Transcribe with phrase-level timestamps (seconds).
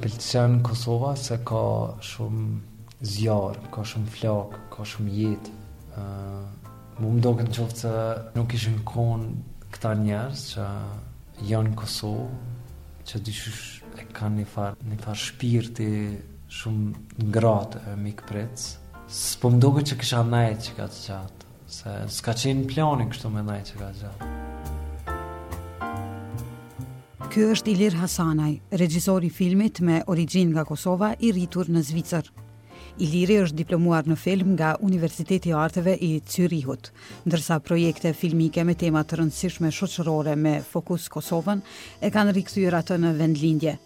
[0.00, 1.64] pëlqen Kosova se ka
[2.00, 2.46] shumë
[3.14, 5.54] zjarë, ka shumë flakë, ka shumë jetë.
[5.96, 6.48] ë uh,
[7.00, 7.92] Më më doke në qoftë se
[8.36, 9.28] nuk ishën konë
[9.72, 10.66] këta njerës që
[11.48, 12.26] janë në Kosovë,
[13.08, 13.62] që dyshush
[13.96, 15.88] e ka një farë, një farë shpirë të
[16.58, 19.00] shumë ngratë e mikë pritsë.
[19.16, 23.08] Së po më doke që kësha nejë që ka të gjatë, se s'ka qenë planin
[23.14, 24.40] kështu me nejë që ka të gjatë.
[27.30, 32.26] Ky është Ilir Hasanaj, regjisor i filmit me origjin nga Kosova i rritur në Zvicër.
[33.06, 36.90] Iliri është diplomuar në film nga Universiteti i Arteve i Zürichut,
[37.28, 41.62] ndërsa projekte filmike me tema të rëndësishme shoqërore me fokus Kosovën
[42.02, 43.76] e kanë rikthyer atë në vendlindje.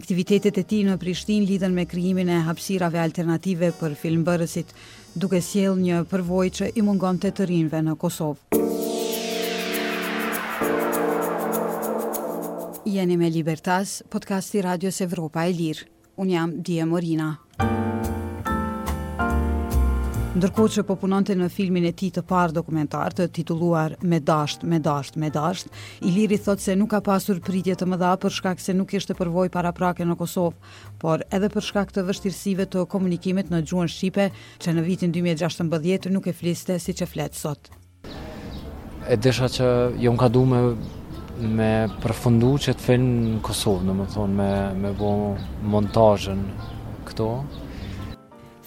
[0.00, 4.72] Aktivitetet e tij në Prishtinë lidhen me krijimin e hapësirave alternative për filmbërësit,
[5.14, 8.57] duke sjellë një përvojë që i mungonte të, të rinve në Kosovë.
[12.88, 15.82] Jeni me Libertas, podcasti Radios Evropa e Lirë.
[16.16, 17.26] Unë jam Dje Morina.
[20.38, 24.64] Ndërko që po punonte në filmin e ti të parë dokumentar të tituluar Me dasht,
[24.64, 25.68] me dasht, me dasht,
[26.00, 29.50] Iliri thot se nuk ka pasur pritje të mëdha për shkak se nuk ishte përvoj
[29.52, 30.72] para prake në Kosovë,
[31.02, 34.30] por edhe për shkak të vështirësive të komunikimit në Gjuhën Shqipe,
[34.64, 37.68] që në vitin 2016 nuk e fliste si që fletë sot.
[39.10, 40.62] E desha që jo më ka du me
[41.46, 44.50] me përfundu që të finë në Kosovë, në më thonë, me,
[44.82, 45.10] me bo
[45.70, 46.40] montajën
[47.08, 47.28] këto.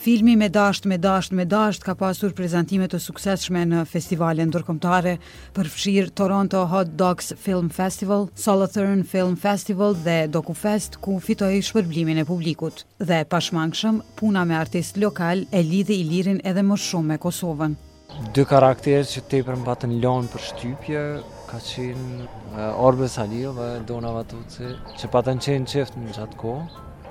[0.02, 5.14] Filmi me dasht, me dasht, me dasht ka pasur prezentimet të sukseshme në festivalin ndërkombëtare,
[5.54, 12.26] përfshir Toronto Hot Dogs Film Festival, Solothurn Film Festival dhe DocuFest ku fitoi shpërblimin e
[12.26, 12.82] publikut.
[12.98, 17.78] Dhe pashmangshëm, puna me artist lokal e i Ilirin edhe më shumë me Kosovën.
[18.36, 21.04] Dy karakterë që tepër mbatën lan për shtypje
[21.52, 26.54] ka qenë Orbe Salio dhe Dona Vatuci, që patën qenë qeftë në gjatë ko,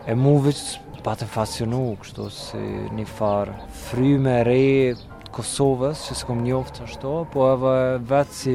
[0.08, 2.62] e muve që patën fascinu, kështu si
[2.96, 3.56] një farë
[3.88, 4.60] fryme re
[5.30, 7.74] Kosovës, që s'kom njoftë ashto, po edhe
[8.10, 8.54] vetë si,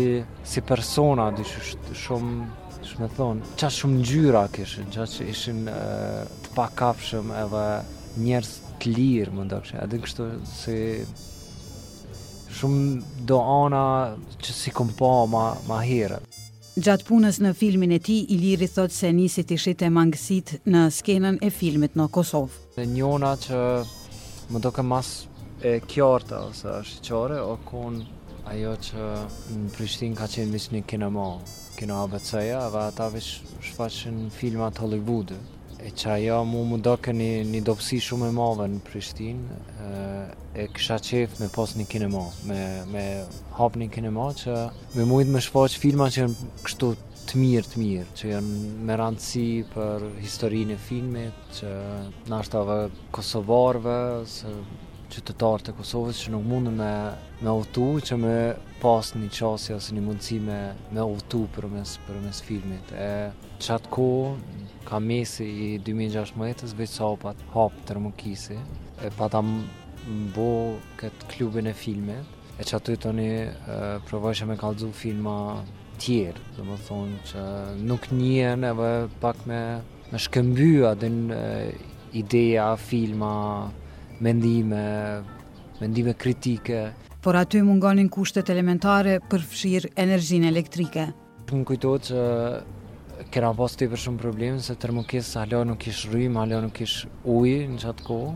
[0.52, 2.48] si persona, dishë shumë
[2.88, 7.64] që me thonë, qa shumë njyra këshin, qa që ishin uh, të pakapshëm edhe
[8.26, 8.52] njerës
[8.84, 10.78] të lirë, më ndokëshin, edhe kështu si
[12.56, 13.84] shumë do ana
[14.46, 14.92] që si kom
[15.34, 16.20] ma, ma herë.
[16.76, 20.86] Gjatë punës në filmin e ti, Iliri thot se nisi të ishit e mangësit në
[20.92, 22.76] skenën e filmit në Kosovë.
[22.78, 23.60] Në njona që
[24.52, 25.14] më doke mas
[25.66, 28.02] e kjarta ose është qare, o kon
[28.52, 29.08] ajo që
[29.56, 31.28] në Prishtin ka qenë vishë një kinema,
[31.80, 35.38] kino ABC-ja, dhe ata vishë shfaqen filmat Hollywoodë.
[35.86, 39.40] E që ajo mu më doke një, një dopsi shumë e mave në Prishtin,
[40.56, 43.04] e kisha qef me pos një kinema, me, me
[43.58, 44.56] hap një kinema që
[44.96, 46.90] me mujtë me shfaq filma që janë kështu
[47.26, 51.72] të mirë të mirë, që janë me randësi për historinë e filmit, që
[52.32, 52.80] nashtave
[53.18, 53.98] Kosovarve,
[54.30, 54.52] se
[55.16, 56.92] qytetarë të Kosovës që nuk mundë me,
[57.46, 58.36] me uvtu, që me
[58.82, 60.60] pas një qasja ose një mundësi me,
[60.94, 62.94] me uvtu për mes, për mes filmit.
[62.94, 63.10] E
[63.64, 64.08] që atë ko,
[64.86, 68.60] ka mesi i 2016, veç sa hap pat hapë tërmukisi,
[69.06, 69.42] e pata
[70.06, 72.26] bo këtë klubin e filmet,
[72.60, 75.34] e që aty të një provojshë me kalzu filma
[76.00, 77.46] tjerë, dhe më thonë që
[77.90, 78.92] nuk njën e vë
[79.24, 79.60] pak me,
[80.12, 81.68] me shkëmby adin uh,
[82.22, 83.34] ideja, filma,
[84.24, 84.86] mendime,
[85.82, 86.84] mendime kritike.
[87.26, 91.10] Por aty mungonin kushtet elementare për fshirë energjin elektrike.
[91.50, 92.24] Më kujtojt që
[93.34, 96.82] kera pas të i për shumë problem, se termokis alo nuk ish rrim, alo nuk
[96.86, 98.36] ishë ujë në qatë kohë,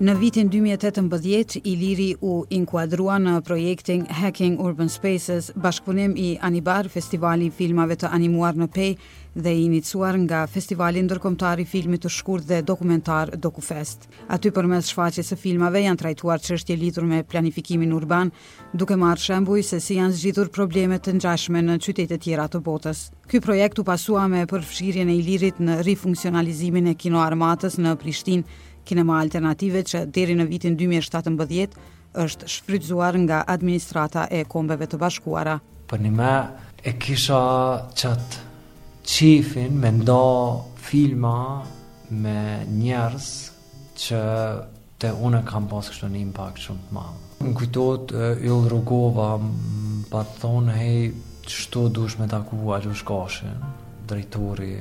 [0.00, 7.50] Në vitin 2018, Iliri u inkuadrua në projektin Hacking Urban Spaces, bashkëpunim i Anibar, festivali
[7.52, 8.86] filmave të animuar në pej
[9.36, 14.08] dhe i inicuar nga festivalin ndërkomtar i filmit të shkur dhe dokumentar DocuFest.
[14.32, 18.32] Aty përmes shfaqjes së filmave janë trajtuar çështje lidhur me planifikimin urban,
[18.72, 22.62] duke marrë shembuj se si janë zgjithur problemet të ngjashme në qytete të tjera të
[22.70, 23.04] botës.
[23.30, 29.18] Ky projekt u pasua me përfshirjen e Ilirit në rifunksionalizimin e kinoarmatës në Prishtinë kinema
[29.20, 31.78] alternative që deri në vitin 2017
[32.24, 35.58] është shfrytzuar nga administrata e kombeve të bashkuara.
[35.90, 36.32] Për po një me
[36.84, 37.40] e kisha
[37.98, 38.46] qëtë
[39.10, 40.20] qifin me nda
[40.80, 41.36] filma
[42.10, 42.38] me
[42.80, 43.30] njerës
[44.00, 44.20] që
[45.00, 47.18] të une kam pas kështu një impact shumë të madhë.
[47.40, 48.10] Në kujtot,
[48.44, 51.04] Yl Rogova më pa thonë, hej,
[51.46, 53.56] qështu dush me taku Aljush Kashin,
[54.10, 54.74] drejtori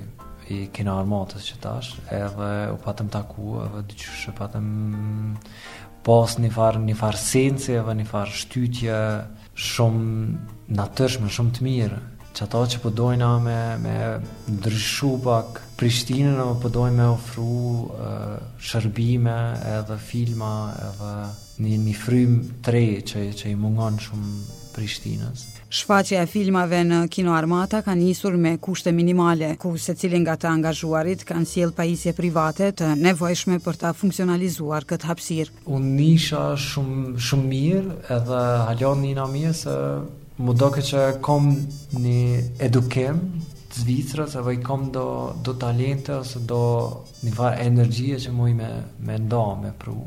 [0.50, 4.70] i kina armatës që tash edhe u patëm taku edhe dyqysh u patëm
[6.08, 9.02] pas një farë një farë sensi edhe një farë shtytje
[9.70, 10.14] shumë
[10.80, 12.00] natërshme shumë të mirë
[12.38, 13.96] që ata që përdojnë po a me me
[14.60, 18.34] ndryshu pak Prishtinën, në përdojnë po me ofru uh,
[18.68, 19.38] shërbime
[19.78, 20.52] edhe filma
[20.90, 21.14] edhe
[21.64, 22.36] një, një frim
[22.68, 24.36] tre që, që i mungon shumë
[24.76, 30.24] Prishtinës Shfaqja e filmave në Kino Armata ka njësur me kushte minimale, ku se cilin
[30.26, 35.52] nga të angazhuarit kanë sjell pajisje private të nevojshme për ta funksionalizuar këtë hapsir.
[35.70, 38.40] Unë nisha shumë shumë mirë edhe
[38.72, 39.76] halon një në mirë se
[40.42, 41.52] më doke që kom
[42.02, 43.20] një edukem
[43.70, 45.06] të Zvicrës apo i kom do,
[45.46, 46.64] do talente ose do
[47.28, 48.72] një farë energjie që muj me,
[49.06, 50.00] me nda, me pru.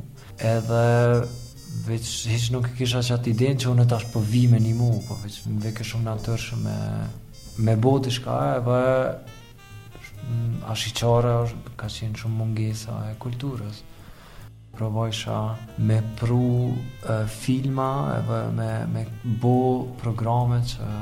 [0.43, 0.83] Edhe
[1.87, 5.17] veç hiç nuk kisha çat iden që unë tash po vi me një mu, po
[5.23, 6.77] veç më vë ke shumë natyrshëm me
[7.67, 8.77] me botë shka, apo
[10.73, 11.35] ashi çora
[11.81, 13.83] ka qenë shumë mungesa e kulturës.
[14.73, 15.39] Provojsha
[15.89, 17.89] me pru uh, filma
[18.21, 19.03] edhe me me
[19.43, 20.93] bo programe që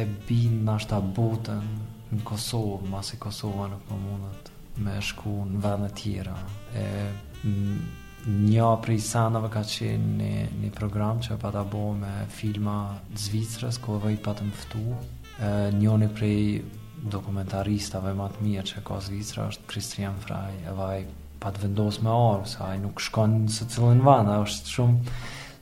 [0.00, 1.62] e bin dashta botën
[2.12, 6.34] në Kosovë, masi Kosova në komunat po me shku në vëndë tjera
[6.76, 6.84] e
[8.26, 12.72] një prej sanave ka qenë një, një program që pa ta bo me filma
[13.12, 14.86] të Zvicrës, ku e vajtë pa të mëftu.
[15.78, 16.40] Një një prej
[17.12, 20.98] dokumentaristave më të mirë që ka Zvicrë është Kristian Fraj, e vaj
[21.40, 25.16] pa të vendosë me orë, sa i nuk shkon së cilën vanë, është shumë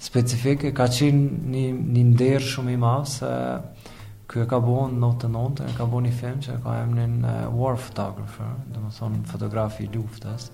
[0.04, 1.64] specifike, ka qenë një,
[1.98, 3.90] një ndërë shumë i mavë, se uh,
[4.34, 6.72] Kjo e ka bohon në të nëndë, e ka bohon një film që e ka
[6.82, 10.48] emnin uh, war photographer, dhe më thonë fotografi luftës,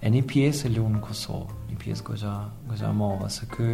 [0.00, 2.32] e një pjesë e lunë Kosovë, një pjesë gëgja,
[2.70, 3.66] gëgja mova, se kjo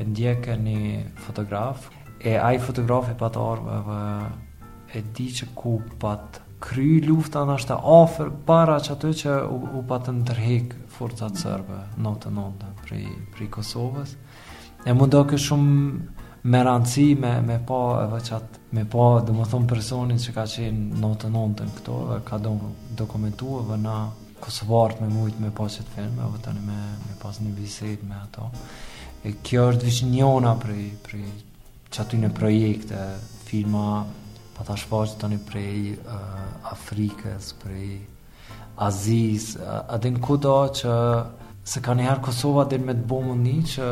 [0.00, 0.84] e ndjekë një
[1.26, 1.90] fotograf,
[2.24, 4.06] e aj fotograf e patë orë,
[4.96, 9.60] e di që ku pat kry lufta në është ofër para që aty që u,
[9.76, 14.16] u patë në tërhik forcat sërbe, notë nëndë, prej, Kosovës,
[14.88, 19.44] e mundo kështë shumë me rëndësi, me, me pa po, e me pa dhe më
[19.52, 22.52] thonë personin që ka qenë notë nëntën këto dhe ka do
[22.96, 23.96] dokumentua dhe na
[24.42, 28.16] Kosovartë me mujtë me pa qëtë filmë dhe tani me, me pas një visit me
[28.18, 28.48] ato
[29.28, 30.72] e kjo është vishë njona për,
[31.04, 33.04] për që aty në projekte
[33.46, 33.84] filma
[34.56, 38.00] pa ta të tani prej uh, Afrikës prej
[38.88, 40.96] Aziz uh, adin kuda që
[41.72, 43.86] se ka njëherë Kosova dhe me të bomë një që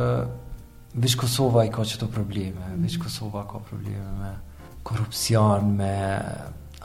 [1.04, 2.82] Vish Kosova i ka qëto probleme, mm.
[2.82, 4.34] vish Kosova ka probleme me
[4.82, 5.94] korupcion me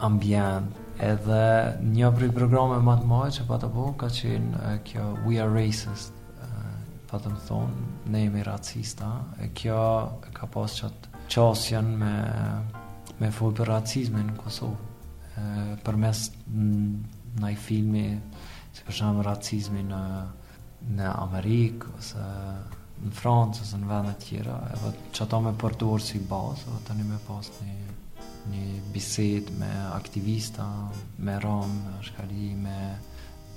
[0.03, 1.45] ambient edhe
[1.93, 5.51] një prej programe më të mëdha që pa të bëu ka qenë kjo We are
[5.53, 6.13] racist
[7.09, 9.09] pa të më thonë ne jemi racista
[9.45, 9.81] e kjo
[10.35, 12.15] ka pas qatë qasjen me
[13.19, 16.23] me fuj për racizme në Kosovë e, për mes
[17.39, 18.05] në i filmi
[18.75, 20.01] që përshamë racizmi në
[20.97, 22.25] në Amerikë ose
[23.03, 27.17] në Francë ose në vende të tjera, edhe me përdor si bazë, edhe tani me
[27.27, 27.81] pas një
[28.45, 28.63] një
[28.93, 30.67] bisedë me aktivista,
[31.17, 32.77] me rom, me shkali me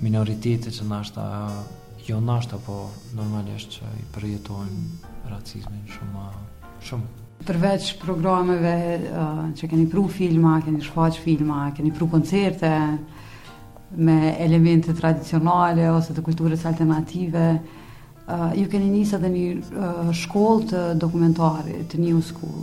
[0.03, 1.25] minoritete që ndoshta
[2.07, 2.75] jo ndoshta po
[3.13, 6.25] normalisht që i përjetojnë racizmin shumë
[6.89, 8.73] shumë përveç programeve
[9.59, 12.71] që keni pru filma, keni shfaq filma, keni pru koncerte
[13.95, 17.47] me elemente tradicionale ose të kulturës alternative,
[18.29, 19.43] Ah, ju keni njësë edhe një
[19.81, 22.59] ah, shkollë të dokumentarit, të New School,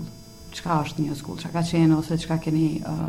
[0.55, 3.09] qka është New School, qka ka qenë ose qka keni uh,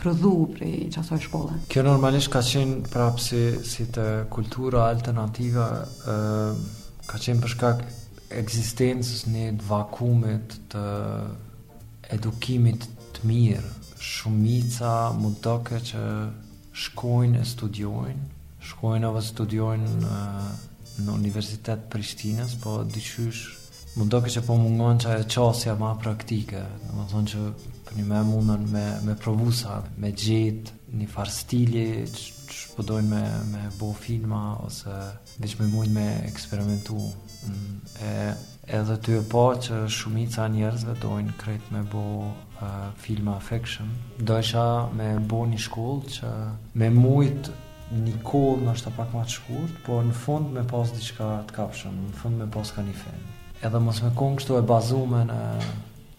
[0.00, 1.56] prodhu për i qasoj shkollë?
[1.70, 7.74] Kjo normalisht ka qenë prapë si, si të kultura alternativa, uh, ka qenë përshka
[8.40, 10.86] eksistencës një të vakumit të
[12.16, 12.88] edukimit
[13.18, 13.74] të mirë.
[14.00, 16.02] Shumica më doke që
[16.86, 18.26] shkojnë e studiojnë,
[18.72, 20.16] shkojnë ove studiojnë
[21.04, 23.42] në Universitet Prishtinës, po dyqysh
[23.98, 27.46] mundohë që po mungon që e qasja ma praktike, në më thonë që
[27.88, 33.12] për një me mundën me, me provusa, me gjitë, një farë stili, që, që përdojnë
[33.12, 34.92] po me, me bo filma, ose
[35.42, 36.98] veç me mundë me eksperimentu.
[37.48, 38.12] Mm, e,
[38.78, 43.94] edhe ty e po që shumica njerëzve dojnë krejt me bo uh, filma fiction.
[44.28, 44.64] Dojsha
[44.98, 46.32] me bo një shkollë që
[46.82, 47.54] me mujtë
[47.94, 51.54] një kohë në është pak ma të shkurt, por në fund me pas diqka të
[51.56, 53.22] kapshëm, në fund me pas ka një fen.
[53.64, 55.38] Edhe mos me kohë kështu e bazume në,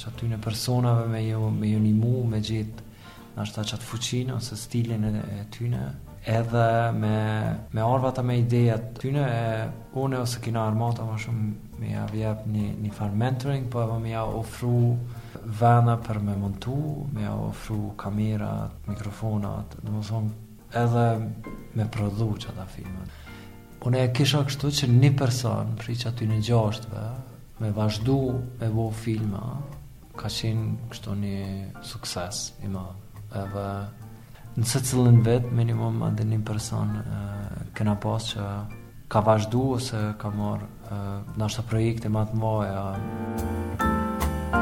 [0.00, 2.88] që aty në personave me ju jo, jo një mu, me gjithë
[3.42, 5.82] është ta qatë fuqinë ose stilin e tyne
[6.28, 6.64] edhe
[7.00, 7.16] me,
[7.72, 9.46] me orvat me idejat tyne e
[10.02, 14.12] une ose kina armata më shumë me ja vjep një, një mentoring po edhe me
[14.12, 14.98] ja ofru
[15.60, 16.76] vana për me montu
[17.14, 20.30] me ja ofru kamerat, mikrofonat dhe më thonë
[20.84, 21.06] edhe
[21.76, 26.28] me prodhu që ata filmat une e kisha kështu që një person pri që aty
[26.28, 27.06] në gjashtve
[27.64, 28.18] me vazhdu
[28.60, 29.40] me bo filma
[30.20, 31.40] ka qenë kështu një
[31.90, 33.64] sukses i madhë edhe
[34.58, 36.88] në së cilën vet minimum edhe një person
[37.78, 38.42] kena pas që
[39.10, 40.58] ka vazhdu ose ka mor
[41.38, 42.72] nështë të projekte matë mojë.
[42.84, 44.58] Muzika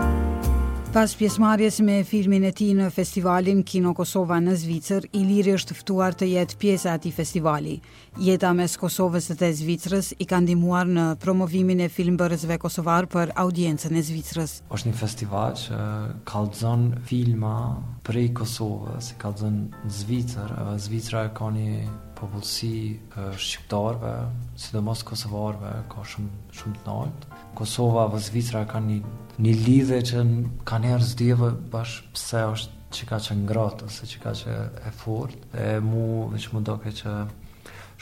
[0.90, 6.14] Pas pjesmarjes me filmin e ti në festivalin Kino Kosova në Zvicër, Iliri është ftuar
[6.16, 7.74] të jetë e ati festivali.
[8.24, 13.92] Jeta mes Kosovës dhe Zvicrës i kanë dimuar në promovimin e filmbërësve Kosovar për audiencën
[13.92, 14.56] e Zvicrës.
[14.72, 15.76] është një festival që
[16.32, 17.52] kalëzën filma
[18.08, 19.60] prej Kosovës, kalëzën
[20.00, 20.56] Zvicër.
[20.88, 21.84] Zvicra ka një
[22.16, 22.74] popullësi
[23.36, 24.16] shqiptarve,
[24.56, 27.26] sidomos kosovarve, ka shumë shumë të nalt.
[27.58, 30.20] Kosova apo Zvicra kanë një një lidhje që
[30.66, 34.54] kanë erë zdjeve bash pse është që ka që ngratë ose që ka që
[34.88, 37.12] e fortë e mu në që më doke që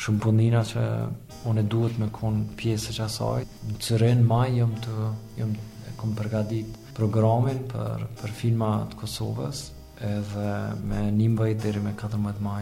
[0.04, 0.84] shumë punina që
[1.52, 5.08] unë duhet me konë pjesë që asaj në cërën maj jëm të
[5.42, 9.64] jëm e kom përgadit programin për, për filma të Kosovës
[10.10, 10.52] edhe
[10.92, 12.60] me një mbëjt dheri me 14 maj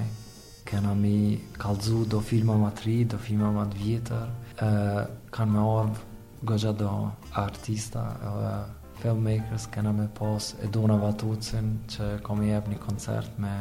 [0.70, 1.16] kena mi
[1.62, 6.10] kalzu do filma ma tri do filma ma të vjetër kanë me ardhë
[6.44, 6.92] gëgja do
[7.32, 8.54] artista edhe
[9.02, 13.54] filmmakers kena me pos e vatucin që kom i ebë një koncert me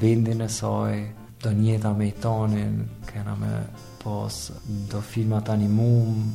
[0.00, 1.08] bindin e soj
[1.42, 2.76] do njeta me i tonin
[3.12, 3.52] kena me
[4.02, 4.50] pos
[4.90, 6.34] do filmat animum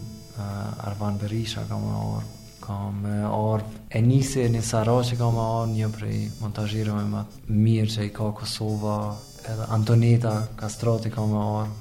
[0.86, 2.27] Arvan Berisha kam e orë
[2.62, 7.05] kam e orë e njësi e një saro që kam e orë një prej montajirëve
[7.13, 8.98] më mirë që i ka Kosova
[9.46, 11.81] edhe Antonita Kastroti kam e orë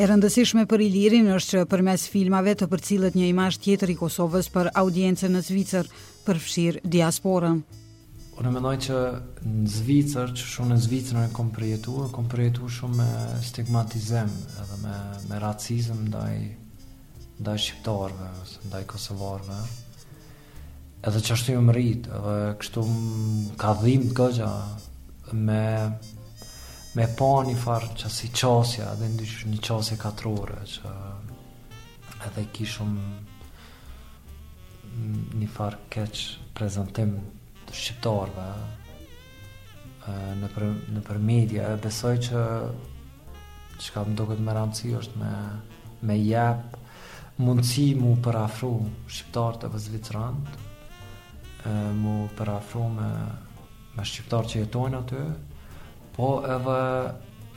[0.00, 3.96] E rëndësishme për Ilirin është që për mes filmave të përcillet një imazh tjetër i
[4.00, 5.88] Kosovës për audiencën në Zvicër
[6.24, 7.58] për fshir diasporën.
[8.40, 9.00] Unë mendoj që
[9.44, 13.10] në Zvicër, që shumë në Zvicër në kom përjetu, kom përjetu shumë me
[13.44, 14.94] stigmatizem edhe me,
[15.28, 16.38] me racizm ndaj,
[17.42, 18.30] ndaj shqiptarve,
[18.70, 19.58] ndaj kosovarve.
[21.04, 22.86] Edhe që është ju më rritë, edhe kështu
[23.60, 24.50] ka dhimë të gëgja
[25.44, 25.60] me
[26.96, 30.92] me pa një farë që si qasja edhe ndysh një qasje katrore që
[32.26, 32.96] edhe kishëm
[35.38, 36.22] një farë keq
[36.58, 37.12] prezentim
[37.68, 38.46] të shqiptarve
[40.42, 42.42] në për, media e besoj që
[43.80, 45.34] që ka më do këtë më rëndësi është me,
[46.10, 46.74] me jep
[47.40, 48.72] mundësi mu për afru
[49.06, 50.50] shqiptarët e vëzvitërant
[52.02, 53.08] mu për afru me,
[53.94, 55.22] me shqiptarë që jetojnë aty
[56.16, 57.10] po edhe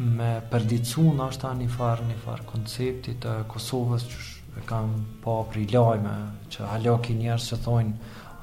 [0.04, 4.24] me përdicu në ta një farë një farë konceptit të Kosovës që
[4.60, 4.94] e kam
[5.24, 6.14] po apri lajme
[6.54, 7.94] që halaki njerës që thojnë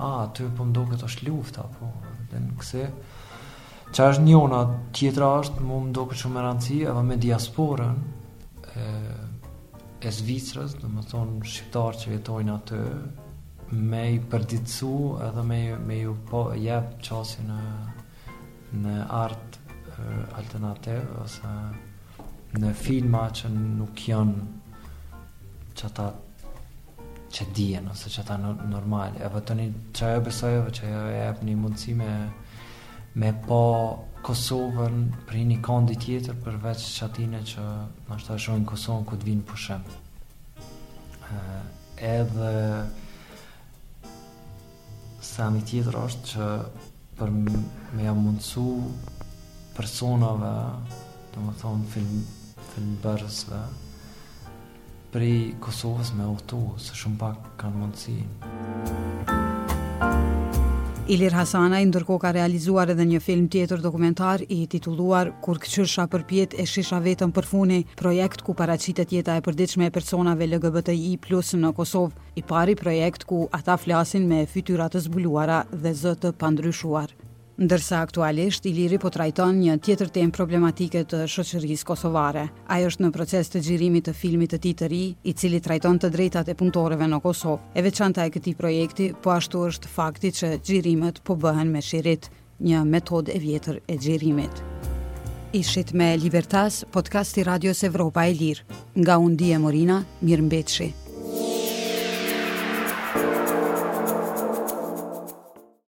[0.00, 1.90] a, aty për po më është luft apo
[2.31, 2.85] dhe në këse
[3.95, 4.61] që është njona
[4.97, 7.99] tjetra është mu më doket shumë e ranëci edhe me diasporën
[8.75, 8.85] e,
[10.07, 12.83] e Zvicrës dhe më thonë shqiptarë që vjetojnë atë,
[13.90, 14.93] me i përdicu
[15.26, 17.61] edhe me, me ju po jep qasin në,
[18.83, 19.50] në artë
[20.00, 21.50] Eh, alternativ ose
[22.61, 26.07] në filma që nuk janë çata
[27.30, 28.37] që dijen ose që ata
[28.73, 32.09] normal e çajë që ajo besojëve që ajo e një mundësi me
[33.23, 33.61] me po
[34.25, 34.97] Kosovën
[35.28, 37.66] për një kondi tjetër përveç që atine që
[38.09, 39.87] në shta shojnë Kosovën këtë vinë pushëm
[41.28, 41.62] eh,
[42.16, 42.52] edhe
[45.35, 46.50] sami tjetër është që
[47.21, 48.66] për me jam mundësu
[49.81, 50.51] personave,
[51.33, 52.19] do më thonë film,
[52.75, 53.61] filmbërësve,
[55.15, 55.31] prej
[55.65, 58.17] Kosovës me oto, se shumë pak kanë mundësi.
[61.11, 66.05] Ilir Hasana i ndërko ka realizuar edhe një film tjetër dokumentar i tituluar Kur këqërsha
[66.13, 70.47] për pjet e shisha vetëm për funi, projekt ku paracitet jeta e përdiqme e personave
[70.53, 75.97] LGBTI plus në Kosovë, i pari projekt ku ata flasin me fytyrat të zbuluara dhe
[76.05, 77.17] zëtë pandryshuar
[77.61, 82.47] ndërsa aktualisht Iliri po trajton një tjetër temë problematike të shoqërisë kosovare.
[82.73, 85.99] Ai është në proces të xhirimit të filmit të tij të ri, i cili trajton
[86.00, 87.75] të drejtat e punëtorëve në Kosovë.
[87.76, 92.31] E veçanta e këtij projekti po ashtu është fakti që xhirimet po bëhen me shirit,
[92.64, 94.64] një metodë e vjetër e xhirimit.
[95.52, 98.64] Ishit me Libertas, podcast i Radios Evropa e Lirë.
[98.97, 101.10] Nga undi e Morina, mirë mbetëshi.